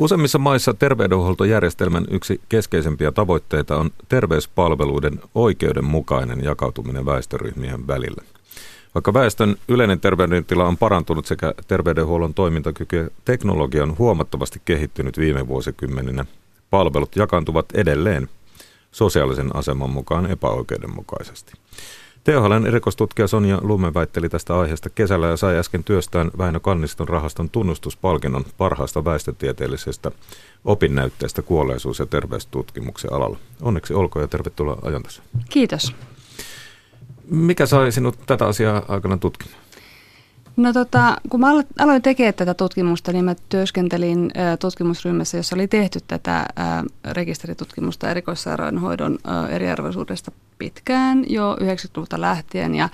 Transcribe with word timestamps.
Useimmissa 0.00 0.38
maissa 0.38 0.74
terveydenhuoltojärjestelmän 0.74 2.04
yksi 2.10 2.40
keskeisempiä 2.48 3.12
tavoitteita 3.12 3.76
on 3.76 3.90
terveyspalveluiden 4.08 5.20
oikeudenmukainen 5.34 6.44
jakautuminen 6.44 7.06
väestöryhmien 7.06 7.86
välillä. 7.86 8.22
Vaikka 8.94 9.14
väestön 9.14 9.56
yleinen 9.68 10.00
terveydentila 10.00 10.64
on 10.64 10.76
parantunut 10.76 11.26
sekä 11.26 11.54
terveydenhuollon 11.66 12.34
toimintakyky 12.34 12.96
ja 12.96 13.08
teknologia 13.24 13.82
on 13.82 13.98
huomattavasti 13.98 14.62
kehittynyt 14.64 15.18
viime 15.18 15.48
vuosikymmeninä, 15.48 16.24
palvelut 16.70 17.16
jakaantuvat 17.16 17.66
edelleen 17.74 18.28
sosiaalisen 18.92 19.56
aseman 19.56 19.90
mukaan 19.90 20.30
epäoikeudenmukaisesti. 20.30 21.52
THLn 22.24 22.66
erikoistutkija 22.66 23.28
Sonja 23.28 23.58
Lumen 23.62 23.94
väitteli 23.94 24.28
tästä 24.28 24.58
aiheesta 24.58 24.90
kesällä 24.90 25.26
ja 25.26 25.36
sai 25.36 25.56
äsken 25.56 25.84
työstään 25.84 26.30
Väinö 26.38 26.60
Kanniston 26.60 27.08
rahaston 27.08 27.50
tunnustuspalkinnon 27.50 28.44
parhaasta 28.58 29.04
väestötieteellisestä 29.04 30.10
opinnäytteestä 30.64 31.42
kuolleisuus- 31.42 31.98
ja 31.98 32.06
terveystutkimuksen 32.06 33.12
alalla. 33.12 33.38
Onneksi 33.62 33.94
olkoon 33.94 34.22
ja 34.22 34.28
tervetuloa 34.28 34.78
ajantasaan. 34.82 35.28
Kiitos. 35.50 35.94
Mikä 37.30 37.66
sai 37.66 37.92
sinut 37.92 38.18
tätä 38.26 38.46
asiaa 38.46 38.82
aikana 38.88 39.16
tutkimaan? 39.16 39.60
No 40.56 40.72
tota, 40.72 41.16
kun 41.30 41.40
mä 41.40 41.46
aloin 41.78 42.02
tekemään 42.02 42.34
tätä 42.34 42.54
tutkimusta, 42.54 43.12
niin 43.12 43.24
mä 43.24 43.34
työskentelin 43.48 44.30
tutkimusryhmässä, 44.60 45.36
jossa 45.36 45.56
oli 45.56 45.68
tehty 45.68 45.98
tätä 46.06 46.46
rekisteritutkimusta 47.12 48.10
erikoissairaanhoidon 48.10 49.18
eriarvoisuudesta 49.48 50.32
pitkään, 50.58 51.24
jo 51.28 51.56
90-luvulta 51.60 52.20
lähtien. 52.20 52.74
Ja, 52.74 52.88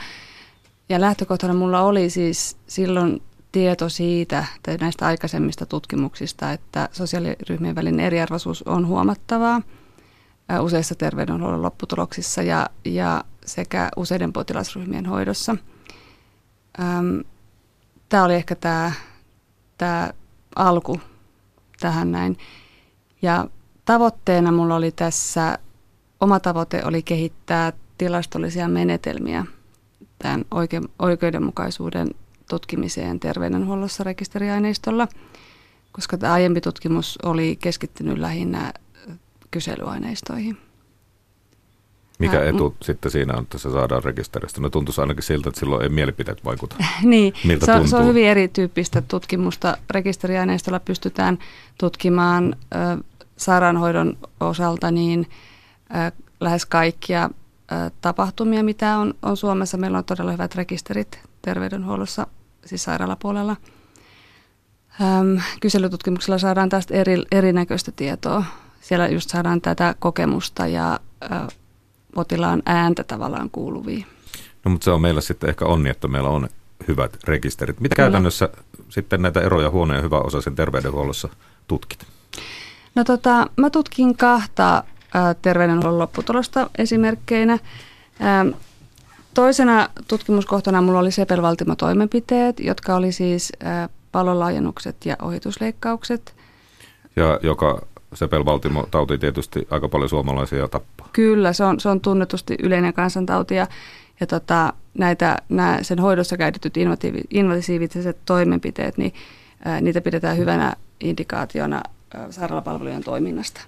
ja 0.88 1.00
lähtökohtana 1.00 1.54
mulla 1.54 1.80
oli 1.80 2.10
siis 2.10 2.56
silloin 2.66 3.22
tieto 3.52 3.88
siitä, 3.88 4.44
että 4.56 4.84
näistä 4.84 5.06
aikaisemmista 5.06 5.66
tutkimuksista, 5.66 6.52
että 6.52 6.88
sosiaaliryhmien 6.92 7.74
välinen 7.74 8.06
eriarvoisuus 8.06 8.62
on 8.62 8.86
huomattavaa 8.86 9.62
useissa 10.60 10.94
terveydenhuollon 10.94 11.62
lopputuloksissa 11.62 12.42
ja, 12.42 12.70
ja 12.84 13.24
sekä 13.46 13.88
useiden 13.96 14.32
potilasryhmien 14.32 15.06
hoidossa. 15.06 15.56
Tämä 18.08 18.24
oli 18.24 18.34
ehkä 18.34 18.54
tämä, 18.54 18.92
tämä 19.78 20.10
alku 20.56 21.00
tähän 21.80 22.12
näin. 22.12 22.38
Ja 23.22 23.46
tavoitteena 23.84 24.52
mulla 24.52 24.76
oli 24.76 24.92
tässä, 24.92 25.58
oma 26.20 26.40
tavoite 26.40 26.84
oli 26.84 27.02
kehittää 27.02 27.72
tilastollisia 27.98 28.68
menetelmiä 28.68 29.44
tämän 30.18 30.44
oikeudenmukaisuuden 30.98 32.08
tutkimiseen 32.50 33.20
terveydenhuollossa 33.20 34.04
rekisteriaineistolla, 34.04 35.08
koska 35.92 36.18
tämä 36.18 36.32
aiempi 36.32 36.60
tutkimus 36.60 37.18
oli 37.22 37.56
keskittynyt 37.60 38.18
lähinnä 38.18 38.72
kyselyaineistoihin. 39.50 40.65
Mikä 42.18 42.44
etu 42.44 42.66
äh, 42.66 42.76
sitten 42.82 43.10
siinä 43.10 43.34
on, 43.34 43.42
että 43.42 43.58
se 43.58 43.70
saadaan 43.70 44.04
rekisteristä? 44.04 44.60
No 44.60 44.70
tuntuisi 44.70 45.00
ainakin 45.00 45.22
siltä, 45.22 45.48
että 45.48 45.60
silloin 45.60 45.82
ei 45.82 45.88
mielipiteet 45.88 46.44
vaikuta. 46.44 46.76
niin, 47.02 47.34
Miltä 47.44 47.66
se, 47.66 47.72
on, 47.72 47.88
se 47.88 47.96
on 47.96 48.06
hyvin 48.06 48.26
erityyppistä 48.26 49.02
tutkimusta. 49.02 49.76
Rekisteriaineistolla 49.90 50.80
pystytään 50.80 51.38
tutkimaan 51.78 52.56
ö, 52.74 53.04
sairaanhoidon 53.36 54.18
osalta 54.40 54.90
niin 54.90 55.26
ö, 55.90 56.12
lähes 56.40 56.66
kaikkia 56.66 57.24
ö, 57.24 57.90
tapahtumia, 58.00 58.64
mitä 58.64 58.98
on, 58.98 59.14
on 59.22 59.36
Suomessa. 59.36 59.76
Meillä 59.76 59.98
on 59.98 60.04
todella 60.04 60.32
hyvät 60.32 60.54
rekisterit 60.54 61.20
terveydenhuollossa, 61.42 62.26
siis 62.64 62.84
sairaalapuolella. 62.84 63.56
Öm, 65.00 65.40
kyselytutkimuksella 65.60 66.38
saadaan 66.38 66.68
tästä 66.68 66.94
eri, 66.94 67.22
erinäköistä 67.32 67.92
tietoa. 67.92 68.44
Siellä 68.80 69.08
just 69.08 69.30
saadaan 69.30 69.60
tätä 69.60 69.94
kokemusta 69.98 70.66
ja 70.66 71.00
ö, 71.22 71.28
potilaan 72.16 72.62
ääntä 72.66 73.04
tavallaan 73.04 73.50
kuuluviin. 73.50 74.06
No 74.64 74.70
mutta 74.70 74.84
se 74.84 74.90
on 74.90 75.00
meillä 75.00 75.20
sitten 75.20 75.48
ehkä 75.48 75.64
onni, 75.64 75.90
että 75.90 76.08
meillä 76.08 76.28
on 76.28 76.48
hyvät 76.88 77.16
rekisterit. 77.24 77.80
Mitä 77.80 77.94
Kyllä. 77.94 78.06
käytännössä 78.06 78.48
sitten 78.88 79.22
näitä 79.22 79.40
eroja 79.40 79.70
huoneen 79.70 80.02
hyvä 80.02 80.18
osa 80.18 80.40
sen 80.40 80.54
terveydenhuollossa 80.54 81.28
tutkit? 81.68 82.06
No 82.94 83.04
tota, 83.04 83.46
mä 83.56 83.70
tutkin 83.70 84.16
kahta 84.16 84.84
terveydenhuollon 85.42 85.98
lopputulosta 85.98 86.70
esimerkkeinä. 86.78 87.58
Toisena 89.34 89.88
tutkimuskohtana 90.08 90.82
mulla 90.82 90.98
oli 90.98 91.10
sepelvaltimotoimenpiteet, 91.10 92.60
jotka 92.60 92.96
oli 92.96 93.12
siis 93.12 93.52
palolaajennukset 94.12 95.06
ja 95.06 95.16
ohitusleikkaukset. 95.22 96.34
Ja 97.16 97.40
joka 97.42 97.86
sepelvaltimotauti 98.14 99.18
tietysti 99.18 99.66
aika 99.70 99.88
paljon 99.88 100.08
suomalaisia 100.08 100.68
tappaa. 100.68 101.08
Kyllä, 101.12 101.52
se 101.52 101.64
on, 101.64 101.80
se 101.80 101.88
on 101.88 102.00
tunnetusti 102.00 102.56
yleinen 102.62 102.92
kansantauti 102.92 103.54
ja, 103.54 103.66
ja 104.20 104.26
tota, 104.26 104.72
näitä, 104.98 105.38
nämä 105.48 105.78
sen 105.82 105.98
hoidossa 105.98 106.36
käytetyt 106.36 106.74
invasiiviset 107.30 108.18
toimenpiteet, 108.24 108.98
niin 108.98 109.14
ää, 109.64 109.80
niitä 109.80 110.00
pidetään 110.00 110.36
hyvänä 110.36 110.72
indikaationa 111.00 111.82
ää, 112.14 112.32
sairaalapalvelujen 112.32 113.04
toiminnasta. 113.04 113.60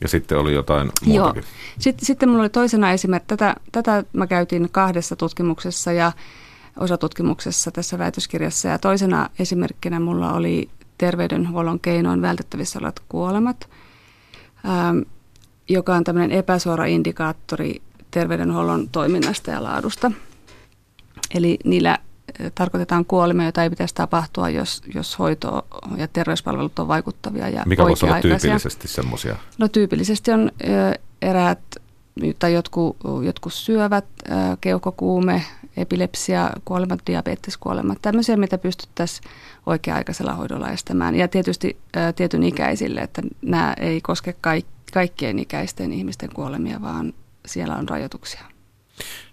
Ja 0.00 0.08
sitten 0.08 0.38
oli 0.38 0.54
jotain 0.54 0.90
muutakin. 1.04 1.14
Joo. 1.14 1.34
Sitten, 1.78 2.06
sitten 2.06 2.28
minulla 2.28 2.42
oli 2.42 2.48
toisena 2.48 2.92
esimerkki, 2.92 3.26
tätä, 3.26 3.54
tätä 3.72 4.04
mä 4.12 4.26
käytin 4.26 4.68
kahdessa 4.70 5.16
tutkimuksessa 5.16 5.92
ja 5.92 6.12
osatutkimuksessa 6.78 7.70
tässä 7.70 7.98
väitöskirjassa. 7.98 8.68
Ja 8.68 8.78
toisena 8.78 9.30
esimerkkinä 9.38 10.00
mulla 10.00 10.32
oli 10.32 10.68
terveydenhuollon 10.98 11.80
keinoin 11.80 12.22
vältettävissä 12.22 12.78
olevat 12.78 13.02
kuolemat, 13.08 13.68
ähm, 14.64 14.98
joka 15.68 15.94
on 15.94 16.04
tämmöinen 16.04 16.38
epäsuora 16.38 16.84
indikaattori 16.84 17.82
terveydenhuollon 18.10 18.88
toiminnasta 18.88 19.50
ja 19.50 19.62
laadusta. 19.62 20.12
Eli 21.34 21.58
niillä 21.64 21.90
äh, 21.90 22.52
tarkoitetaan 22.54 23.04
kuolemia, 23.04 23.44
joita 23.44 23.62
ei 23.62 23.70
pitäisi 23.70 23.94
tapahtua, 23.94 24.48
jos, 24.48 24.82
jos 24.94 25.18
hoito 25.18 25.66
ja 25.96 26.08
terveyspalvelut 26.08 26.78
on 26.78 26.88
vaikuttavia 26.88 27.48
ja 27.48 27.62
Mikä 27.66 27.82
voisi 27.82 28.04
olla 28.04 28.20
tyypillisesti 28.20 28.88
semmoisia? 28.88 29.36
No 29.58 29.68
tyypillisesti 29.68 30.30
on 30.32 30.50
äh, 30.64 30.94
eräät 31.22 31.60
tai 32.38 32.52
jotkut, 32.52 32.96
jotkut 33.24 33.52
syövät, 33.52 34.04
äh, 34.32 34.58
keuhkokuume, 34.60 35.44
epilepsia, 35.78 36.50
kuolemat, 36.64 37.00
diabeteskuolemat, 37.06 37.98
tämmöisiä, 38.02 38.36
mitä 38.36 38.58
pystyttäisiin 38.58 39.30
oikea-aikaisella 39.66 40.34
hoidolla 40.34 40.70
estämään. 40.70 41.14
Ja 41.14 41.28
tietysti 41.28 41.76
ää, 41.96 42.12
tietyn 42.12 42.42
ikäisille, 42.42 43.00
että 43.00 43.22
nämä 43.42 43.74
ei 43.80 44.00
koske 44.00 44.32
kaik- 44.32 44.66
kaikkien 44.92 45.38
ikäisten 45.38 45.92
ihmisten 45.92 46.30
kuolemia, 46.34 46.82
vaan 46.82 47.12
siellä 47.46 47.76
on 47.76 47.88
rajoituksia. 47.88 48.44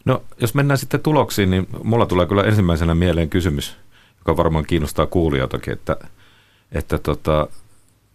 No, 0.05 0.23
jos 0.41 0.53
mennään 0.53 0.77
sitten 0.77 0.99
tuloksiin, 0.99 1.49
niin 1.49 1.67
mulla 1.83 2.05
tulee 2.05 2.25
kyllä 2.25 2.43
ensimmäisenä 2.43 2.95
mieleen 2.95 3.29
kysymys, 3.29 3.77
joka 4.17 4.37
varmaan 4.37 4.65
kiinnostaa 4.65 5.05
kuulijoitakin, 5.05 5.73
että, 5.73 5.97
että 6.71 6.97
tota, 6.97 7.47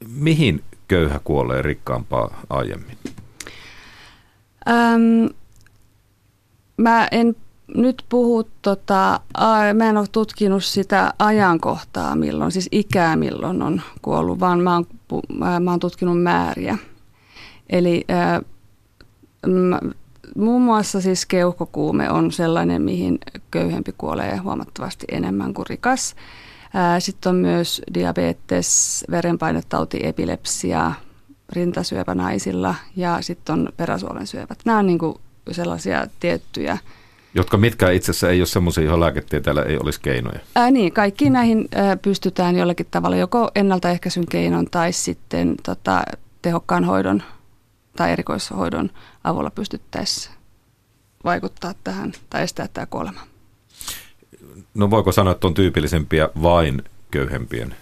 mihin 0.09 0.65
köyhä 0.89 1.21
kuolee 1.25 1.63
rikkaampaa 1.63 2.41
aiemmin? 2.51 2.99
Öm, 4.69 5.35
mä 6.77 7.09
en 7.11 7.37
nyt 7.75 8.05
puhu, 8.09 8.49
tota, 8.63 9.21
mä 9.75 9.85
en 9.85 9.97
ole 9.97 10.07
tutkinut 10.13 10.65
sitä 10.65 11.15
ajankohtaa 11.19 12.17
milloin, 12.17 12.53
siis 12.53 12.69
ikää 12.73 13.17
milloin 13.17 13.63
on 13.63 13.83
kuollut, 14.03 14.41
vaan 14.41 14.61
mä 14.61 14.75
oon, 14.75 14.87
mä 15.61 15.71
oon 15.71 15.81
tutkinut 15.81 16.23
määriä. 16.23 16.79
Eli 17.71 18.05
ää, 18.09 18.43
muun 20.37 20.63
muassa 20.63 21.01
siis 21.01 21.27
keuhkokuume 21.27 22.11
on 22.11 22.33
sellainen, 22.33 22.83
mihin 22.83 23.19
köyhempi 23.51 23.95
kuolee 23.99 24.37
huomattavasti 24.37 25.07
enemmän 25.13 25.55
kuin 25.55 25.67
rikas. 25.67 26.15
Sitten 26.99 27.31
on 27.31 27.37
myös 27.37 27.83
diabetes, 27.95 29.05
verenpainetauti, 29.11 30.01
epilepsia, 30.03 30.93
rintasyöpä 31.53 32.15
naisilla 32.15 32.75
ja 32.97 33.19
sitten 33.21 33.53
on 33.53 33.69
peräsuolensyövät. 33.77 34.59
Nämä 34.65 34.79
on 34.79 34.87
niin 34.87 34.99
kuin 34.99 35.15
sellaisia 35.51 36.07
tiettyjä 36.21 36.79
jotka 37.35 37.57
mitkä 37.57 37.91
itse 37.91 38.11
asiassa 38.11 38.31
ei 38.31 38.41
ole 38.41 38.47
sellaisia, 38.47 38.85
joihin 38.85 39.01
lääketieteellä 39.01 39.63
ei 39.63 39.79
olisi 39.83 40.01
keinoja. 40.01 40.41
Ää, 40.55 40.71
niin, 40.71 40.93
kaikki 40.93 41.31
näihin 41.31 41.69
ää, 41.75 41.97
pystytään 41.97 42.57
jollakin 42.57 42.87
tavalla 42.91 43.17
joko 43.17 43.51
ennaltaehkäisyn 43.55 44.27
keinon 44.27 44.67
tai 44.71 44.93
sitten 44.93 45.55
tota, 45.63 46.03
tehokkaan 46.43 46.85
hoidon 46.85 47.23
tai 47.97 48.13
erikoishoidon 48.13 48.91
avulla 49.25 49.51
pystyttäisiin 49.51 50.35
vaikuttaa 51.25 51.75
tähän 51.85 52.13
tai 52.31 52.43
estää 52.43 52.69
tämä 52.69 52.87
kuolema. 52.87 53.21
No 54.75 54.91
voiko 54.91 55.13
sanoa, 55.13 55.33
että 55.33 55.47
on 55.47 55.55
tyypillisempiä 55.55 56.29
vain 56.43 56.83
köyhempien 57.11 57.75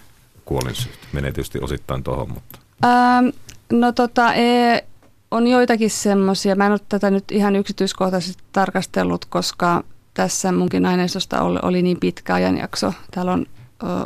kuolinsyyt? 0.45 0.99
Menee 1.13 1.31
tietysti 1.31 1.59
osittain 1.61 2.03
tuohon, 2.03 2.31
mutta... 2.33 2.59
Ähm, 2.85 3.27
no 3.71 3.91
tota, 3.91 4.33
ei, 4.33 4.81
on 5.31 5.47
joitakin 5.47 5.89
semmoisia, 5.89 6.55
mä 6.55 6.65
en 6.65 6.71
ole 6.71 6.79
tätä 6.89 7.11
nyt 7.11 7.31
ihan 7.31 7.55
yksityiskohtaisesti 7.55 8.43
tarkastellut, 8.51 9.25
koska 9.25 9.83
tässä 10.13 10.51
munkin 10.51 10.85
aineistosta 10.85 11.41
oli, 11.41 11.59
oli 11.61 11.81
niin 11.81 11.99
pitkä 11.99 12.33
ajanjakso. 12.33 12.93
Täällä 13.11 13.31
on, 13.31 13.45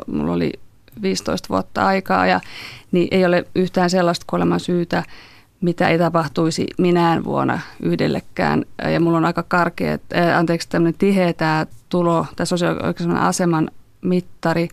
mulla 0.07 0.33
oli 0.33 0.53
15 1.01 1.49
vuotta 1.49 1.85
aikaa 1.85 2.27
ja 2.27 2.41
niin 2.91 3.07
ei 3.11 3.25
ole 3.25 3.45
yhtään 3.55 3.89
sellaista 3.89 4.25
kuoleman 4.29 4.59
syytä, 4.59 5.03
mitä 5.61 5.89
ei 5.89 5.97
tapahtuisi 5.97 6.67
minään 6.77 7.23
vuonna 7.23 7.59
yhdellekään. 7.81 8.65
Ja 8.91 8.99
mulla 8.99 9.17
on 9.17 9.25
aika 9.25 9.43
karkea, 9.43 9.97
anteeksi, 10.37 10.69
tämmöinen 10.69 10.97
tiheä 10.97 11.33
tämä 11.33 11.65
tulo, 11.89 12.25
tai 12.35 12.47
sosioekonomisen 12.47 13.15
aseman 13.15 13.71
mittari, 14.01 14.69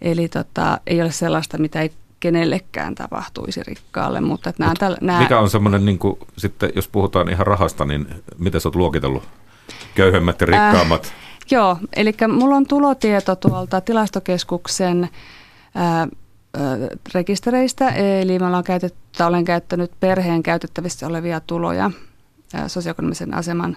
eli 0.00 0.28
tota, 0.28 0.80
ei 0.86 1.02
ole 1.02 1.12
sellaista, 1.12 1.58
mitä 1.58 1.80
ei 1.80 1.92
kenellekään 2.20 2.94
tapahtuisi 2.94 3.62
rikkaalle. 3.62 4.20
Mutta 4.20 4.52
nämä, 4.58 4.70
Mut 4.70 4.78
täl, 4.78 4.96
nämä... 5.00 5.20
Mikä 5.20 5.38
on 5.38 5.50
semmoinen, 5.50 5.84
niin 5.84 5.98
kuin, 5.98 6.18
sitten 6.36 6.72
jos 6.76 6.88
puhutaan 6.88 7.28
ihan 7.28 7.46
rahasta, 7.46 7.84
niin 7.84 8.06
miten 8.38 8.60
sä 8.60 8.68
oot 8.68 8.76
luokitellut 8.76 9.22
köyhemmät 9.94 10.40
ja 10.40 10.46
rikkaammat? 10.46 11.04
Äh, 11.04 11.12
joo, 11.50 11.76
eli 11.96 12.14
mulla 12.28 12.56
on 12.56 12.66
tulotieto 12.66 13.36
tuolta 13.36 13.80
tilastokeskuksen 13.80 15.04
äh, 15.04 16.08
rekistereistä, 17.14 17.88
eli 17.88 18.38
mä 18.38 18.48
olen, 18.48 18.64
käytetty, 18.64 19.22
olen 19.22 19.44
käyttänyt 19.44 19.90
perheen 20.00 20.42
käytettävissä 20.42 21.06
olevia 21.06 21.40
tuloja 21.40 21.90
sosioekonomisen 22.66 23.34
aseman 23.34 23.76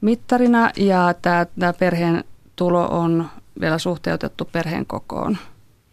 mittarina, 0.00 0.70
ja 0.76 1.14
tämä, 1.22 1.46
tämä 1.58 1.72
perheen 1.72 2.24
tulo 2.56 2.86
on 2.86 3.30
vielä 3.60 3.78
suhteutettu 3.78 4.48
perheen 4.52 4.86
kokoon. 4.86 5.38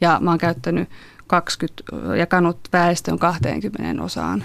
Ja 0.01 0.17
mä 0.21 0.29
oon 0.29 0.37
käyttänyt 0.37 0.89
20, 1.27 1.83
jakanut 2.17 2.59
väestön 2.73 3.19
20 3.19 4.03
osaan. 4.03 4.43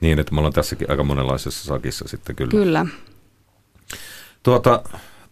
Niin, 0.00 0.18
että 0.18 0.32
me 0.34 0.38
ollaan 0.38 0.52
tässäkin 0.52 0.90
aika 0.90 1.04
monenlaisessa 1.04 1.64
sakissa 1.64 2.08
sitten 2.08 2.36
kyllä. 2.36 2.50
Kyllä. 2.50 2.86
Tuota, 4.42 4.82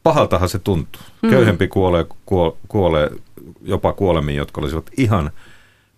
pahaltahan 0.03 0.49
se 0.49 0.59
tuntuu. 0.59 1.03
Mm. 1.23 1.31
Köyhempi 1.31 1.69
kuolee, 1.69 2.07
kuolee 2.69 3.11
jopa 3.63 3.93
kuolemiin, 3.93 4.37
jotka 4.37 4.61
olisivat 4.61 4.91
ihan 4.97 5.31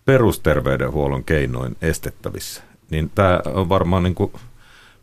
perusterveydenhuollon 0.05 1.25
keinoin 1.25 1.77
estettävissä. 1.83 2.63
Niin 2.91 3.11
tämä 3.15 3.41
on 3.55 3.69
varmaan 3.69 4.03
niin 4.03 4.15
kuin 4.15 4.33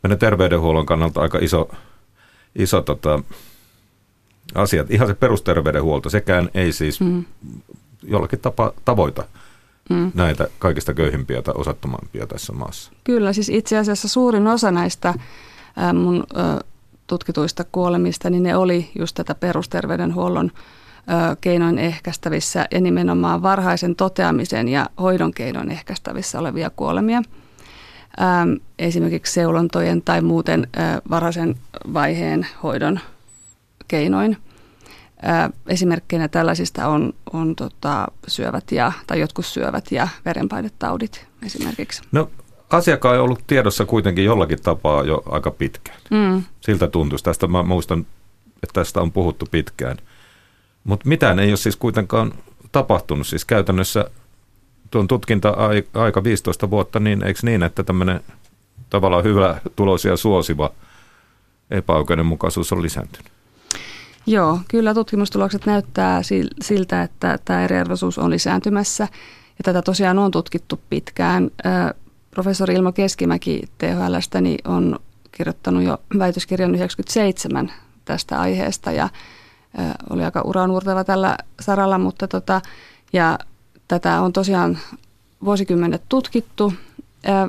meidän 0.03 0.19
terveydenhuollon 0.19 0.85
kannalta 0.85 1.21
aika 1.21 1.39
iso, 1.41 1.69
iso 2.55 2.81
tota, 2.81 3.23
asia. 4.55 4.85
Ihan 4.89 5.07
se 5.07 5.13
perusterveydenhuolto, 5.13 6.09
sekään 6.09 6.49
ei 6.53 6.71
siis 6.73 6.99
mm. 6.99 7.25
Jollakin 8.03 8.39
tapa 8.39 8.73
tavoita 8.85 9.23
mm. 9.89 10.11
näitä 10.15 10.47
kaikista 10.59 10.93
köyhimpiä 10.93 11.41
tai 11.41 11.53
osattomampia 11.57 12.27
tässä 12.27 12.53
maassa. 12.53 12.91
Kyllä, 13.03 13.33
siis 13.33 13.49
itse 13.49 13.77
asiassa 13.77 14.07
suurin 14.07 14.47
osa 14.47 14.71
näistä 14.71 15.13
mun 15.93 16.23
tutkituista 17.07 17.63
kuolemista, 17.71 18.29
niin 18.29 18.43
ne 18.43 18.55
oli 18.55 18.91
just 18.99 19.15
tätä 19.15 19.35
perusterveydenhuollon 19.35 20.51
keinoin 21.41 21.79
ehkäistävissä 21.79 22.65
ja 22.71 22.81
nimenomaan 22.81 23.41
varhaisen 23.41 23.95
toteamisen 23.95 24.67
ja 24.67 24.89
hoidon 25.01 25.33
keinoin 25.33 25.71
ehkäistävissä 25.71 26.39
olevia 26.39 26.69
kuolemia. 26.69 27.21
Esimerkiksi 28.79 29.33
seulontojen 29.33 30.01
tai 30.01 30.21
muuten 30.21 30.67
varhaisen 31.09 31.55
vaiheen 31.93 32.47
hoidon 32.63 32.99
keinoin. 33.87 34.37
Esimerkkeinä 35.67 36.27
tällaisista 36.27 36.87
on, 36.87 37.13
on 37.33 37.55
tota, 37.55 38.07
syövät 38.27 38.71
ja, 38.71 38.91
tai 39.07 39.19
jotkut 39.19 39.45
syövät 39.45 39.91
ja 39.91 40.07
verenpainetaudit 40.25 41.27
esimerkiksi. 41.45 42.01
No 42.11 42.29
asiakkaan 42.69 43.15
on 43.15 43.23
ollut 43.23 43.43
tiedossa 43.47 43.85
kuitenkin 43.85 44.25
jollakin 44.25 44.61
tapaa 44.61 45.03
jo 45.03 45.23
aika 45.25 45.51
pitkään. 45.51 45.97
Mm. 46.09 46.43
Siltä 46.61 46.87
tuntuisi. 46.87 47.23
Tästä 47.23 47.47
mä 47.47 47.63
muistan, 47.63 48.05
että 48.63 48.73
tästä 48.73 49.01
on 49.01 49.11
puhuttu 49.11 49.47
pitkään. 49.51 49.97
Mutta 50.83 51.09
mitään 51.09 51.39
ei 51.39 51.49
ole 51.49 51.57
siis 51.57 51.75
kuitenkaan 51.75 52.33
tapahtunut. 52.71 53.27
Siis 53.27 53.45
käytännössä 53.45 54.05
tuon 54.91 55.07
tutkinta-aika 55.07 56.23
15 56.23 56.69
vuotta, 56.69 56.99
niin 56.99 57.23
eikö 57.23 57.39
niin, 57.43 57.63
että 57.63 57.83
tämmöinen 57.83 58.21
tavallaan 58.89 59.23
hyvä 59.23 59.61
tulosia 59.75 60.17
suosiva 60.17 60.71
epäoikeudenmukaisuus 61.71 62.73
on 62.73 62.81
lisääntynyt? 62.81 63.31
Joo, 64.25 64.59
kyllä 64.67 64.93
tutkimustulokset 64.93 65.65
näyttää 65.65 66.21
siltä, 66.61 67.03
että 67.03 67.39
tämä 67.45 67.63
eriarvoisuus 67.63 68.17
on 68.17 68.29
lisääntymässä. 68.29 69.03
Ja 69.57 69.63
tätä 69.63 69.81
tosiaan 69.81 70.19
on 70.19 70.31
tutkittu 70.31 70.79
pitkään. 70.89 71.51
Professori 72.31 72.73
Ilmo 72.73 72.91
Keskimäki 72.91 73.61
THLstä 73.77 74.41
niin 74.41 74.59
on 74.67 74.99
kirjoittanut 75.31 75.83
jo 75.83 75.97
väitöskirjan 76.19 76.75
97 76.75 77.71
tästä 78.05 78.39
aiheesta 78.39 78.91
ja 78.91 79.09
oli 80.09 80.23
aika 80.23 80.41
uranuurtava 80.41 81.03
tällä 81.03 81.37
saralla, 81.59 81.97
mutta 81.97 82.27
tota, 82.27 82.61
ja 83.13 83.39
tätä 83.87 84.21
on 84.21 84.33
tosiaan 84.33 84.77
vuosikymmenet 85.45 86.01
tutkittu. 86.09 86.73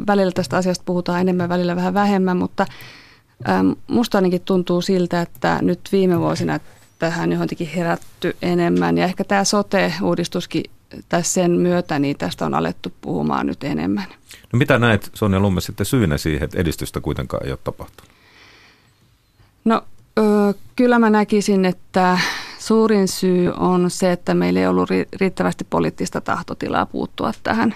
Välillä 0.06 0.32
tästä 0.32 0.56
asiasta 0.56 0.82
puhutaan 0.86 1.20
enemmän, 1.20 1.48
välillä 1.48 1.76
vähän 1.76 1.94
vähemmän, 1.94 2.36
mutta 2.36 2.66
musta 3.86 4.18
ainakin 4.18 4.40
tuntuu 4.40 4.80
siltä, 4.80 5.22
että 5.22 5.58
nyt 5.62 5.80
viime 5.92 6.20
vuosina 6.20 6.60
tähän 6.98 7.32
johonkin 7.32 7.66
herätty 7.66 8.36
enemmän. 8.42 8.98
Ja 8.98 9.04
ehkä 9.04 9.24
tämä 9.24 9.44
sote-uudistuskin 9.44 10.64
tässä 11.08 11.32
sen 11.32 11.50
myötä, 11.50 11.98
niin 11.98 12.18
tästä 12.18 12.46
on 12.46 12.54
alettu 12.54 12.92
puhumaan 13.00 13.46
nyt 13.46 13.64
enemmän. 13.64 14.06
No 14.52 14.56
mitä 14.56 14.78
näet 14.78 15.10
Sonja 15.14 15.40
Lumme 15.40 15.60
sitten 15.60 15.86
syynä 15.86 16.18
siihen, 16.18 16.44
että 16.44 16.58
edistystä 16.58 17.00
kuitenkaan 17.00 17.46
ei 17.46 17.52
ole 17.52 17.58
tapahtunut? 17.64 18.12
No 19.64 19.82
ö, 20.18 20.22
kyllä 20.76 20.98
mä 20.98 21.10
näkisin, 21.10 21.64
että 21.64 22.18
suurin 22.58 23.08
syy 23.08 23.52
on 23.56 23.90
se, 23.90 24.12
että 24.12 24.34
meillä 24.34 24.60
ei 24.60 24.66
ollut 24.66 24.88
riittävästi 25.20 25.64
poliittista 25.70 26.20
tahtotilaa 26.20 26.86
puuttua 26.86 27.32
tähän. 27.42 27.74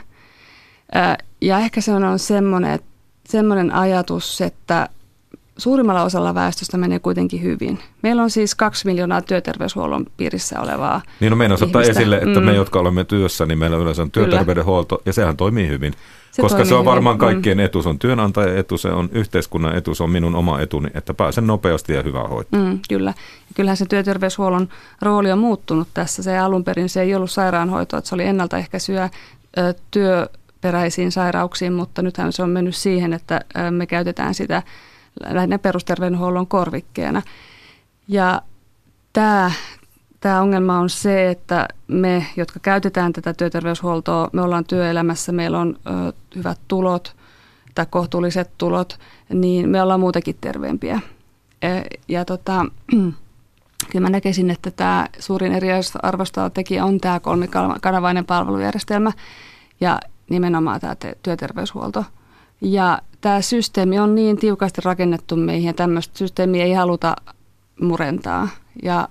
Ja 1.40 1.58
ehkä 1.58 1.80
se 1.80 1.92
on 1.92 2.18
semmoinen, 2.18 2.80
semmoinen 3.28 3.72
ajatus, 3.72 4.40
että 4.40 4.88
suurimmalla 5.58 6.02
osalla 6.02 6.34
väestöstä 6.34 6.76
menee 6.76 6.98
kuitenkin 6.98 7.42
hyvin. 7.42 7.78
Meillä 8.02 8.22
on 8.22 8.30
siis 8.30 8.54
kaksi 8.54 8.86
miljoonaa 8.86 9.22
työterveyshuollon 9.22 10.06
piirissä 10.16 10.60
olevaa 10.60 11.02
Niin 11.20 11.30
no 11.30 11.36
meidän 11.36 11.58
ottaa 11.62 11.82
esille, 11.82 12.16
että 12.16 12.40
mm. 12.40 12.46
me, 12.46 12.54
jotka 12.54 12.78
olemme 12.78 13.04
työssä, 13.04 13.46
niin 13.46 13.58
meillä 13.58 13.76
yleensä 13.76 14.02
on 14.02 14.10
työterveydenhuolto 14.10 15.02
ja 15.06 15.12
sehän 15.12 15.36
toimii 15.36 15.68
hyvin. 15.68 15.92
Se 16.30 16.42
koska 16.42 16.64
se 16.64 16.74
on 16.74 16.80
hyvin. 16.80 16.90
varmaan 16.90 17.16
mm. 17.16 17.20
kaikkien 17.20 17.58
mm. 17.58 17.64
etu, 17.64 17.82
se 17.82 17.88
on 17.88 17.98
työnantajan 17.98 18.56
etu, 18.56 18.78
se 18.78 18.88
on 18.88 19.08
yhteiskunnan 19.12 19.76
etu, 19.76 19.94
se 19.94 20.02
on 20.02 20.10
minun 20.10 20.34
oma 20.34 20.60
etuni, 20.60 20.88
että 20.94 21.14
pääsen 21.14 21.46
nopeasti 21.46 21.92
ja 21.92 22.02
hyvää 22.02 22.28
hoitoon. 22.28 22.64
Mm, 22.64 22.78
kyllä. 22.88 23.14
Kyllähän 23.54 23.76
se 23.76 23.86
työterveyshuollon 23.86 24.68
rooli 25.02 25.32
on 25.32 25.38
muuttunut 25.38 25.88
tässä. 25.94 26.22
Se 26.22 26.38
alun 26.38 26.64
perin 26.64 26.88
se 26.88 27.02
ei 27.02 27.14
ollut 27.14 27.30
sairaanhoitoa, 27.30 27.98
että 27.98 28.08
se 28.08 28.14
oli 28.14 28.24
ennaltaehkäisyä 28.24 29.10
työperäisiin 29.90 31.12
sairauksiin, 31.12 31.72
mutta 31.72 32.02
nythän 32.02 32.32
se 32.32 32.42
on 32.42 32.50
mennyt 32.50 32.76
siihen, 32.76 33.12
että 33.12 33.40
me 33.70 33.86
käytetään 33.86 34.34
sitä– 34.34 34.62
lähinnä 35.24 35.58
perusterveydenhuollon 35.58 36.46
korvikkeena. 36.46 37.22
Ja 38.08 38.42
tämä, 39.12 39.50
tämä 40.20 40.40
ongelma 40.40 40.78
on 40.78 40.90
se, 40.90 41.30
että 41.30 41.68
me, 41.88 42.26
jotka 42.36 42.60
käytetään 42.60 43.12
tätä 43.12 43.34
työterveyshuoltoa, 43.34 44.30
me 44.32 44.42
ollaan 44.42 44.64
työelämässä, 44.64 45.32
meillä 45.32 45.58
on 45.58 45.76
ö, 45.86 46.12
hyvät 46.36 46.58
tulot 46.68 47.16
tai 47.74 47.86
kohtuulliset 47.90 48.50
tulot, 48.58 48.98
niin 49.28 49.68
me 49.68 49.82
ollaan 49.82 50.00
muutenkin 50.00 50.36
terveempiä. 50.40 51.00
E, 51.62 51.68
ja 52.08 52.24
tota, 52.24 52.66
kyllä 53.90 54.06
mä 54.06 54.10
näkisin, 54.10 54.50
että 54.50 54.70
tämä 54.70 55.08
suurin 55.18 55.52
eri 55.52 55.68
arvostava 56.02 56.50
tekijä 56.50 56.84
on 56.84 57.00
tämä 57.00 57.20
kolmikanavainen 57.20 58.24
palvelujärjestelmä 58.24 59.12
ja 59.80 60.00
nimenomaan 60.30 60.80
tämä 60.80 60.96
työterveyshuolto. 61.22 62.04
Ja 62.60 62.98
tämä 63.20 63.40
systeemi 63.40 63.98
on 63.98 64.14
niin 64.14 64.36
tiukasti 64.36 64.80
rakennettu 64.84 65.36
meihin 65.36 65.66
ja 65.66 65.74
tämmöistä 65.74 66.18
systeemiä 66.18 66.64
ei 66.64 66.72
haluta 66.72 67.16
murentaa. 67.80 68.48
Ja, 68.82 69.08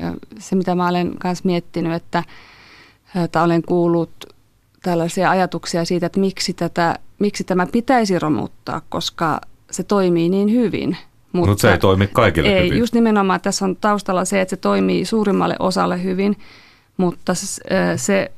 ja 0.00 0.14
se, 0.38 0.56
mitä 0.56 0.74
mä 0.74 0.88
olen 0.88 1.14
myös 1.24 1.44
miettinyt, 1.44 1.92
että, 1.92 2.22
että 3.24 3.42
olen 3.42 3.62
kuullut 3.62 4.10
tällaisia 4.82 5.30
ajatuksia 5.30 5.84
siitä, 5.84 6.06
että 6.06 6.20
miksi, 6.20 6.52
tätä, 6.52 6.98
miksi 7.18 7.44
tämä 7.44 7.66
pitäisi 7.66 8.18
romuttaa, 8.18 8.82
koska 8.88 9.40
se 9.70 9.82
toimii 9.82 10.28
niin 10.28 10.50
hyvin. 10.50 10.96
Mutta 11.32 11.50
Mut 11.50 11.58
se 11.58 11.72
ei 11.72 11.78
toimi 11.78 12.06
kaikille 12.06 12.48
ei, 12.48 12.66
hyvin. 12.66 12.78
Just 12.78 12.94
nimenomaan 12.94 13.40
tässä 13.40 13.64
on 13.64 13.76
taustalla 13.76 14.24
se, 14.24 14.40
että 14.40 14.50
se 14.50 14.56
toimii 14.56 15.04
suurimmalle 15.04 15.56
osalle 15.58 16.02
hyvin, 16.02 16.36
mutta 16.96 17.34
se, 17.34 17.62
se 17.96 18.32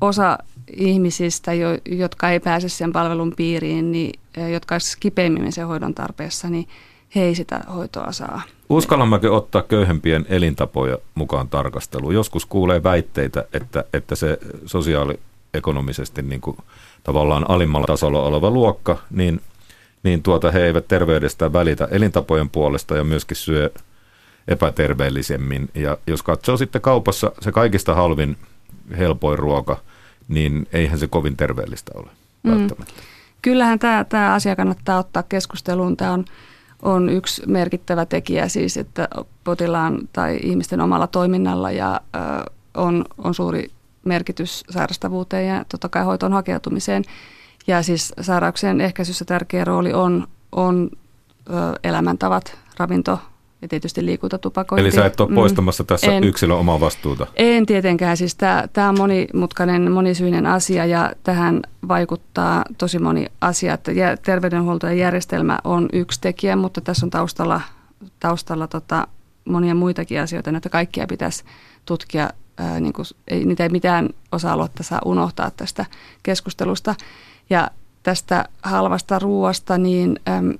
osa 0.00 0.38
ihmisistä, 0.72 1.52
jo, 1.52 1.68
jotka 1.84 2.30
ei 2.30 2.40
pääse 2.40 2.68
sen 2.68 2.92
palvelun 2.92 3.32
piiriin, 3.36 3.92
niin, 3.92 4.20
jotka 4.52 4.74
olisivat 4.74 5.00
kipeimmin 5.00 5.52
sen 5.52 5.66
hoidon 5.66 5.94
tarpeessa, 5.94 6.48
niin 6.48 6.68
he 7.14 7.22
ei 7.22 7.34
sitä 7.34 7.60
hoitoa 7.74 8.12
saa. 8.12 8.42
Uskallammekin 8.68 9.30
ottaa 9.30 9.62
köyhempien 9.62 10.26
elintapoja 10.28 10.98
mukaan 11.14 11.48
tarkasteluun? 11.48 12.14
Joskus 12.14 12.46
kuulee 12.46 12.82
väitteitä, 12.82 13.44
että, 13.52 13.84
että 13.92 14.14
se 14.14 14.38
sosiaaliekonomisesti 14.66 16.22
niin 16.22 16.40
kuin 16.40 16.56
tavallaan 17.04 17.50
alimmalla 17.50 17.86
tasolla 17.86 18.22
oleva 18.22 18.50
luokka, 18.50 18.98
niin, 19.10 19.40
niin 20.02 20.22
tuota 20.22 20.50
he 20.50 20.66
eivät 20.66 20.88
terveydestä 20.88 21.52
välitä 21.52 21.88
elintapojen 21.90 22.50
puolesta 22.50 22.96
ja 22.96 23.04
myöskin 23.04 23.36
syö 23.36 23.70
epäterveellisemmin. 24.48 25.68
Ja 25.74 25.98
jos 26.06 26.22
katsoo 26.22 26.56
sitten 26.56 26.80
kaupassa 26.80 27.32
se 27.40 27.52
kaikista 27.52 27.94
halvin 27.94 28.36
helpoin 28.98 29.38
ruoka, 29.38 29.76
niin 30.28 30.66
eihän 30.72 30.98
se 30.98 31.06
kovin 31.06 31.36
terveellistä 31.36 31.92
ole 31.94 32.10
mm. 32.42 32.50
välttämättä. 32.50 32.94
Kyllähän 33.42 33.78
tämä, 33.78 34.04
tämä 34.04 34.34
asia 34.34 34.56
kannattaa 34.56 34.98
ottaa 34.98 35.22
keskusteluun. 35.22 35.96
Tämä 35.96 36.12
on, 36.12 36.24
on 36.82 37.08
yksi 37.08 37.42
merkittävä 37.46 38.06
tekijä 38.06 38.48
siis, 38.48 38.76
että 38.76 39.08
potilaan 39.44 40.08
tai 40.12 40.38
ihmisten 40.42 40.80
omalla 40.80 41.06
toiminnalla 41.06 41.70
ja 41.70 42.00
ö, 42.16 42.18
on, 42.74 43.04
on 43.18 43.34
suuri 43.34 43.70
merkitys 44.04 44.64
sairastavuuteen 44.70 45.48
ja 45.48 45.64
totta 45.68 45.88
kai 45.88 46.04
hoitoon 46.04 46.32
hakeutumiseen. 46.32 47.04
Ja 47.66 47.82
siis 47.82 48.12
sairauksien 48.20 48.80
ehkäisyssä 48.80 49.24
tärkeä 49.24 49.64
rooli 49.64 49.92
on, 49.92 50.26
on 50.52 50.90
ö, 51.50 51.52
elämäntavat, 51.84 52.58
ravinto 52.78 53.18
ja 53.64 53.68
tietysti 53.68 54.06
liikuntatupakointi. 54.06 54.82
Eli 54.82 54.92
sä 54.92 55.06
et 55.06 55.20
ole 55.20 55.28
mm. 55.28 55.34
poistamassa 55.34 55.82
mm, 55.82 55.86
tässä 55.86 56.12
en, 56.12 56.24
yksilön 56.24 56.58
omaa 56.58 56.80
vastuuta? 56.80 57.26
En 57.36 57.66
tietenkään. 57.66 58.16
Siis 58.16 58.34
tämä 58.72 58.88
on 58.88 58.98
monimutkainen, 58.98 59.92
monisyinen 59.92 60.46
asia 60.46 60.86
ja 60.86 61.12
tähän 61.22 61.62
vaikuttaa 61.88 62.64
tosi 62.78 62.98
moni 62.98 63.26
asia. 63.40 63.74
Että 63.74 63.92
terveydenhuoltojärjestelmä 64.24 65.58
on 65.64 65.88
yksi 65.92 66.20
tekijä, 66.20 66.56
mutta 66.56 66.80
tässä 66.80 67.06
on 67.06 67.10
taustalla, 67.10 67.60
taustalla 68.20 68.66
tota, 68.66 69.08
monia 69.44 69.74
muitakin 69.74 70.20
asioita, 70.20 70.50
että 70.56 70.68
kaikkia 70.68 71.06
pitäisi 71.06 71.44
tutkia. 71.84 72.30
Ää, 72.58 72.80
niin 72.80 72.92
kuin, 72.92 73.06
ei, 73.28 73.44
niitä 73.44 73.62
ei 73.62 73.68
mitään 73.68 74.08
osa-aluetta 74.32 74.82
saa 74.82 75.00
unohtaa 75.04 75.50
tästä 75.50 75.86
keskustelusta. 76.22 76.94
Ja 77.50 77.70
tästä 78.02 78.44
halvasta 78.62 79.18
ruoasta, 79.18 79.78
niin 79.78 80.20
äm, 80.28 80.54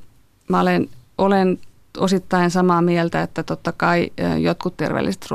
mä 0.49 0.61
olen, 0.61 0.89
olen 1.19 1.59
osittain 1.99 2.51
samaa 2.51 2.83
mieltä, 2.83 3.23
että 3.23 3.43
totta 3.43 3.73
kai 3.73 4.11
jotkut 4.41 4.77
terveelliset 4.77 5.27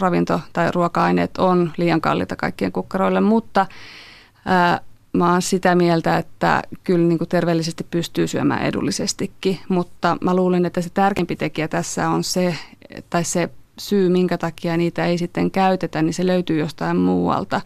ravinto- 0.00 0.40
tai 0.52 0.70
ruoka-aineet 0.70 1.38
on 1.38 1.72
liian 1.76 2.00
kalliita 2.00 2.36
kaikkien 2.36 2.72
kukkaroille, 2.72 3.20
mutta 3.20 3.66
mä 5.12 5.32
oon 5.32 5.42
sitä 5.42 5.74
mieltä, 5.74 6.16
että 6.16 6.62
kyllä 6.84 7.08
niin 7.08 7.18
kuin 7.18 7.28
terveellisesti 7.28 7.86
pystyy 7.90 8.26
syömään 8.26 8.62
edullisestikin, 8.62 9.58
mutta 9.68 10.16
mä 10.20 10.34
luulen, 10.34 10.66
että 10.66 10.80
se 10.80 10.90
tärkeimpi 10.90 11.36
tekijä 11.36 11.68
tässä 11.68 12.08
on 12.08 12.24
se, 12.24 12.56
tai 13.10 13.24
se 13.24 13.48
syy, 13.78 14.08
minkä 14.08 14.38
takia 14.38 14.76
niitä 14.76 15.06
ei 15.06 15.18
sitten 15.18 15.50
käytetä, 15.50 16.02
niin 16.02 16.14
se 16.14 16.26
löytyy 16.26 16.58
jostain 16.58 16.96
muualta. 16.96 17.60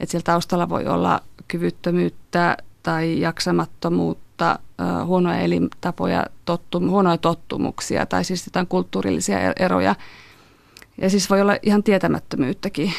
Että 0.00 0.10
siellä 0.10 0.24
taustalla 0.24 0.68
voi 0.68 0.86
olla 0.86 1.20
kyvyttömyyttä 1.48 2.56
tai 2.82 3.20
jaksamattomuutta 3.20 4.21
mutta 4.42 5.04
huonoja 5.04 5.38
elintapoja, 5.38 6.26
tottum, 6.44 6.88
huonoja 6.88 7.18
tottumuksia 7.18 8.06
tai 8.06 8.24
siis 8.24 8.46
jotain 8.46 8.66
kulttuurillisia 8.66 9.38
eroja. 9.56 9.94
Ja 10.98 11.10
siis 11.10 11.30
voi 11.30 11.40
olla 11.40 11.56
ihan 11.62 11.82
tietämättömyyttäkin 11.82 12.92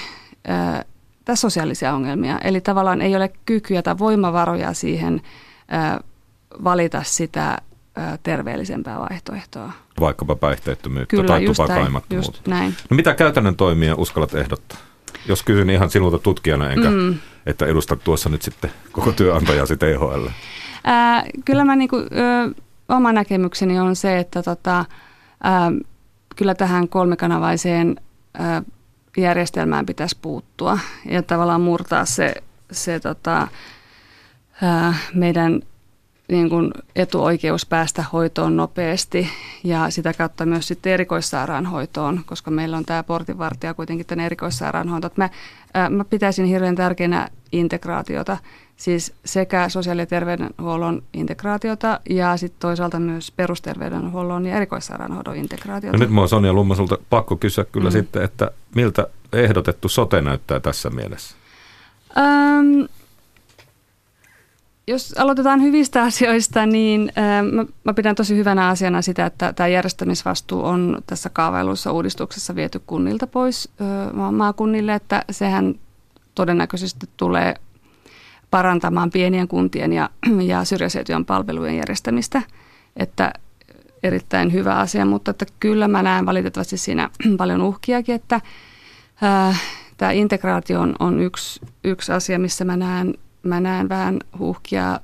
tai 1.25 1.37
sosiaalisia 1.37 1.93
ongelmia. 1.93 2.39
Eli 2.43 2.61
tavallaan 2.61 3.01
ei 3.01 3.15
ole 3.15 3.31
kykyä 3.45 3.81
tai 3.81 3.97
voimavaroja 3.97 4.73
siihen 4.73 5.21
valita 6.63 7.03
sitä 7.03 7.57
terveellisempää 8.23 8.99
vaihtoehtoa. 8.99 9.71
Vaikkapa 9.99 10.35
päihteettömyyttä 10.35 11.15
Kyllä, 11.15 11.27
tai 11.27 11.45
tupakaimattomuutta. 11.45 12.51
No 12.89 12.95
mitä 12.95 13.15
käytännön 13.15 13.55
toimia 13.55 13.95
uskallat 13.95 14.35
ehdottaa? 14.35 14.77
Jos 15.27 15.43
kysyn 15.43 15.69
ihan 15.69 15.89
sinulta 15.89 16.19
tutkijana, 16.19 16.69
enkä 16.69 16.89
mm. 16.89 17.15
että 17.45 17.65
edustat 17.65 18.03
tuossa 18.03 18.29
nyt 18.29 18.41
sitten 18.41 18.71
koko 18.91 19.11
työnantajasi 19.11 19.77
THL. 19.77 20.27
Ää, 20.83 21.23
kyllä 21.45 21.65
mä 21.65 21.75
niinku, 21.75 21.95
ö, 21.95 22.53
oma 22.89 23.13
näkemykseni 23.13 23.79
on 23.79 23.95
se, 23.95 24.19
että 24.19 24.43
tota, 24.43 24.85
ää, 25.43 25.71
kyllä 26.35 26.55
tähän 26.55 26.87
kolmikanavaiseen 26.89 27.95
ää, 28.33 28.63
järjestelmään 29.17 29.85
pitäisi 29.85 30.17
puuttua 30.21 30.79
ja 31.05 31.23
tavallaan 31.23 31.61
murtaa 31.61 32.05
se, 32.05 32.33
se 32.71 32.99
tota, 32.99 33.47
ää, 34.61 34.93
meidän 35.13 35.61
niin 36.27 36.49
kuin 36.49 36.71
etuoikeus 36.95 37.65
päästä 37.65 38.05
hoitoon 38.13 38.57
nopeasti 38.57 39.29
ja 39.63 39.89
sitä 39.89 40.13
kautta 40.13 40.45
myös 40.45 40.67
sitten 40.67 40.93
erikoissairaanhoitoon, 40.93 42.21
koska 42.25 42.51
meillä 42.51 42.77
on 42.77 42.85
tämä 42.85 43.03
portinvartija 43.03 43.73
kuitenkin 43.73 44.05
tänne 44.05 44.25
erikoissairaanhoitoon. 44.25 45.11
Mä, 45.15 45.29
mä 45.89 46.05
pitäisin 46.05 46.45
hirveän 46.45 46.75
tärkeänä 46.75 47.27
integraatiota, 47.51 48.37
siis 48.77 49.13
sekä 49.25 49.69
sosiaali- 49.69 50.01
ja 50.01 50.05
terveydenhuollon 50.05 51.03
integraatiota 51.13 51.99
ja 52.09 52.37
sitten 52.37 52.59
toisaalta 52.59 52.99
myös 52.99 53.31
perusterveydenhuollon 53.31 54.45
ja 54.45 54.55
erikoissairaanhoidon 54.55 55.35
integraatiota. 55.35 55.97
No 55.97 56.03
nyt 56.03 56.13
mä 56.13 56.21
oon 56.21 56.29
Sonja 56.29 56.53
Lummasulta 56.53 56.97
pakko 57.09 57.35
kysyä 57.35 57.65
kyllä 57.65 57.89
mm. 57.89 57.93
sitten, 57.93 58.23
että 58.23 58.51
miltä 58.75 59.07
ehdotettu 59.33 59.89
sote 59.89 60.21
näyttää 60.21 60.59
tässä 60.59 60.89
mielessä? 60.89 61.35
Ähm, 62.17 62.81
jos 64.87 65.13
aloitetaan 65.17 65.61
hyvistä 65.61 66.03
asioista, 66.03 66.65
niin 66.65 67.11
mä, 67.51 67.65
mä 67.83 67.93
pidän 67.93 68.15
tosi 68.15 68.35
hyvänä 68.35 68.67
asiana 68.67 69.01
sitä, 69.01 69.25
että 69.25 69.53
tämä 69.53 69.67
järjestämisvastuu 69.67 70.65
on 70.65 71.01
tässä 71.07 71.29
kaavailuissa 71.29 71.91
uudistuksessa 71.91 72.55
viety 72.55 72.81
kunnilta 72.87 73.27
pois 73.27 73.69
maakunnille, 74.31 74.93
että 74.93 75.25
sehän 75.31 75.75
todennäköisesti 76.35 77.09
tulee 77.17 77.55
parantamaan 78.53 79.11
pienien 79.11 79.47
kuntien 79.47 79.93
ja, 79.93 80.09
ja 80.51 80.63
syrjäseutujen 80.63 81.25
palvelujen 81.25 81.77
järjestämistä, 81.77 82.41
että 82.97 83.33
erittäin 84.03 84.53
hyvä 84.53 84.75
asia, 84.75 85.05
mutta 85.05 85.31
että 85.31 85.45
kyllä 85.59 85.87
mä 85.87 86.03
näen 86.03 86.25
valitettavasti 86.25 86.77
siinä 86.77 87.09
paljon 87.37 87.61
uhkiakin, 87.61 88.15
että 88.15 88.41
ää, 89.21 89.55
tämä 89.97 90.11
integraatio 90.11 90.81
on, 90.81 90.95
on 90.99 91.19
yksi, 91.19 91.59
yksi 91.83 92.11
asia, 92.11 92.39
missä 92.39 92.65
mä 92.65 92.77
näen 92.77 93.13
mä 93.43 93.59
näen 93.59 93.89
vähän 93.89 94.19
huhkia 94.39 94.99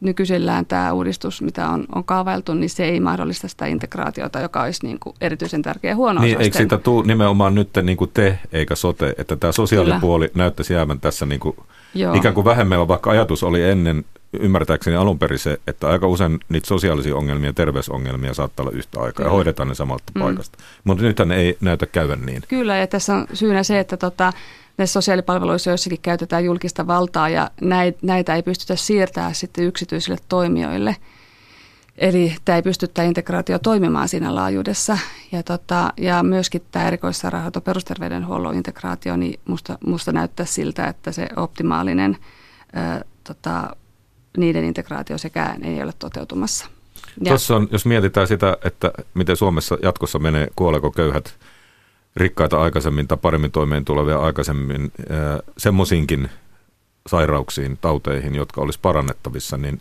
nykyisellään 0.00 0.66
tämä 0.66 0.92
uudistus, 0.92 1.42
mitä 1.42 1.68
on, 1.68 1.84
on 1.94 2.04
kaavailtu, 2.04 2.54
niin 2.54 2.70
se 2.70 2.84
ei 2.84 3.00
mahdollista 3.00 3.48
sitä 3.48 3.66
integraatiota, 3.66 4.40
joka 4.40 4.62
olisi 4.62 4.86
niin 4.86 4.98
kuin 5.00 5.16
erityisen 5.20 5.62
tärkeä 5.62 5.96
huono 5.96 6.20
Niin, 6.20 6.40
eikö 6.40 6.56
siitä 6.56 6.78
tule 6.78 7.06
nimenomaan 7.06 7.54
nyt 7.54 7.68
niin 7.82 7.96
kuin 7.96 8.10
te 8.14 8.38
eikä 8.52 8.74
sote, 8.74 9.14
että 9.18 9.36
tämä 9.36 9.52
sosiaalipuoli 9.52 10.28
Kyllä. 10.28 10.44
näyttäisi 10.44 10.74
jäävän 10.74 11.00
tässä 11.00 11.26
niin 11.26 11.40
kuin 11.40 11.56
ikään 12.14 12.34
kuin 12.34 12.44
vähemmällä, 12.44 12.88
vaikka 12.88 13.10
ajatus 13.10 13.42
oli 13.42 13.62
ennen 13.62 14.04
ymmärtääkseni 14.40 14.96
alun 14.96 15.18
perin 15.18 15.38
se, 15.38 15.60
että 15.66 15.88
aika 15.88 16.06
usein 16.06 16.40
niitä 16.48 16.66
sosiaalisia 16.66 17.16
ongelmia 17.16 17.48
ja 17.48 17.52
terveysongelmia 17.52 18.34
saattaa 18.34 18.64
olla 18.66 18.76
yhtä 18.76 19.00
aikaa 19.00 19.12
Kyllä. 19.12 19.28
ja 19.28 19.32
hoidetaan 19.32 19.68
ne 19.68 19.74
samalta 19.74 20.04
mm. 20.14 20.20
paikasta. 20.20 20.58
Mutta 20.84 21.04
nythän 21.04 21.32
ei 21.32 21.56
näytä 21.60 21.86
käyvän 21.86 22.26
niin. 22.26 22.42
Kyllä, 22.48 22.76
ja 22.76 22.86
tässä 22.86 23.14
on 23.14 23.26
syynä 23.32 23.62
se, 23.62 23.78
että 23.78 23.96
tota, 23.96 24.32
näissä 24.78 24.92
sosiaalipalveluissa 24.92 25.70
joissakin 25.70 25.98
käytetään 26.02 26.44
julkista 26.44 26.86
valtaa 26.86 27.28
ja 27.28 27.50
näitä 28.02 28.34
ei 28.34 28.42
pystytä 28.42 28.76
siirtämään 28.76 29.34
sitten 29.34 29.64
yksityisille 29.64 30.18
toimijoille. 30.28 30.96
Eli 31.98 32.36
tämä 32.44 32.56
ei 32.56 32.62
pysty 32.62 32.88
tämä 32.88 33.08
integraatio 33.08 33.58
toimimaan 33.58 34.08
siinä 34.08 34.34
laajuudessa. 34.34 34.98
Ja, 35.32 35.42
tota, 35.42 35.92
ja 35.96 36.22
myöskin 36.22 36.62
tämä 36.72 36.86
erikoissairaanhoito 36.86 37.60
perusterveydenhuollon 37.60 38.54
integraatio, 38.54 39.16
niin 39.16 39.40
musta, 39.48 39.78
musta 39.86 40.12
näyttää 40.12 40.46
siltä, 40.46 40.86
että 40.86 41.12
se 41.12 41.28
optimaalinen 41.36 42.16
ää, 42.72 43.04
tota, 43.24 43.76
niiden 44.36 44.64
integraatio 44.64 45.18
sekään 45.18 45.64
ei 45.64 45.82
ole 45.82 45.92
toteutumassa. 45.98 46.66
Tuossa 47.28 47.56
on, 47.56 47.68
jos 47.70 47.86
mietitään 47.86 48.26
sitä, 48.26 48.56
että 48.64 48.92
miten 49.14 49.36
Suomessa 49.36 49.78
jatkossa 49.82 50.18
menee, 50.18 50.48
kuoleeko 50.56 50.90
köyhät 50.90 51.34
rikkaita 52.16 52.62
aikaisemmin 52.62 53.08
tai 53.08 53.18
paremmin 53.18 53.52
toimeen 53.52 53.84
tulevia 53.84 54.18
aikaisemmin 54.18 54.92
semmoisiinkin 55.58 56.30
sairauksiin, 57.06 57.78
tauteihin, 57.80 58.34
jotka 58.34 58.60
olisi 58.60 58.78
parannettavissa, 58.82 59.56
niin 59.56 59.80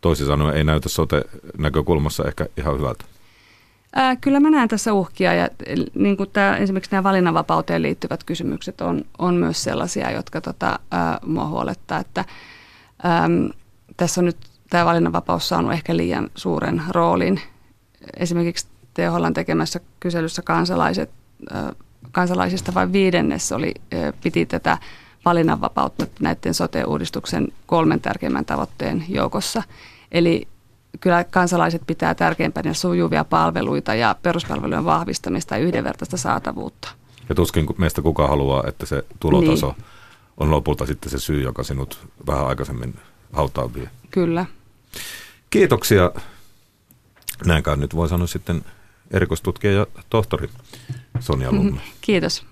toisin 0.00 0.26
sanoen 0.26 0.56
ei 0.56 0.64
näytä 0.64 0.88
sote-näkökulmassa 0.88 2.24
ehkä 2.24 2.46
ihan 2.56 2.78
hyvältä. 2.78 3.04
Ää, 3.94 4.16
kyllä 4.16 4.40
mä 4.40 4.50
näen 4.50 4.68
tässä 4.68 4.92
uhkia 4.92 5.34
ja 5.34 5.48
niin 5.94 6.16
kuin 6.16 6.30
tämä, 6.30 6.56
esimerkiksi 6.56 6.90
nämä 6.92 7.02
valinnanvapauteen 7.02 7.82
liittyvät 7.82 8.24
kysymykset 8.24 8.80
on, 8.80 9.04
on 9.18 9.34
myös 9.34 9.62
sellaisia, 9.62 10.10
jotka 10.10 10.40
tota, 10.40 10.78
ää, 10.90 11.18
mua 11.26 11.46
huolettaa, 11.46 11.98
että 11.98 12.24
äm, 13.24 13.48
tässä 13.96 14.20
on 14.20 14.24
nyt 14.24 14.36
tämä 14.70 14.84
valinnanvapaus 14.84 15.48
saanut 15.48 15.72
ehkä 15.72 15.96
liian 15.96 16.30
suuren 16.34 16.82
roolin. 16.88 17.40
Esimerkiksi 18.16 18.66
THL 18.94 19.26
tekemässä 19.34 19.80
kyselyssä 20.00 20.42
kansalaiset 20.42 21.10
kansalaisista 22.12 22.74
vain 22.74 22.92
viidennes 22.92 23.52
oli, 23.52 23.74
piti 24.22 24.46
tätä 24.46 24.78
valinnanvapautta 25.24 26.06
näiden 26.20 26.54
sote-uudistuksen 26.54 27.48
kolmen 27.66 28.00
tärkeimmän 28.00 28.44
tavoitteen 28.44 29.04
joukossa. 29.08 29.62
Eli 30.12 30.48
kyllä 31.00 31.24
kansalaiset 31.24 31.82
pitää 31.86 32.14
tärkeimpänä 32.14 32.74
sujuvia 32.74 33.24
palveluita 33.24 33.94
ja 33.94 34.16
peruspalvelujen 34.22 34.84
vahvistamista 34.84 35.56
ja 35.56 35.64
yhdenvertaista 35.64 36.16
saatavuutta. 36.16 36.88
Ja 37.28 37.34
tuskin 37.34 37.66
meistä 37.78 38.02
kuka 38.02 38.26
haluaa, 38.28 38.64
että 38.66 38.86
se 38.86 39.04
tulotaso 39.20 39.74
niin. 39.76 39.84
on 40.36 40.50
lopulta 40.50 40.86
sitten 40.86 41.10
se 41.10 41.18
syy, 41.18 41.42
joka 41.42 41.62
sinut 41.62 41.98
vähän 42.26 42.46
aikaisemmin 42.46 42.94
hautaan 43.32 43.74
vie. 43.74 43.90
Kyllä. 44.10 44.46
Kiitoksia. 45.50 46.10
Näinkään 47.46 47.80
nyt 47.80 47.94
voi 47.94 48.08
sanoa 48.08 48.26
sitten 48.26 48.64
erikoistutkija 49.10 49.72
ja 49.72 49.86
tohtori 50.10 50.48
Sonja 51.20 51.52
Lumme. 51.52 51.80
Kiitos. 52.00 52.46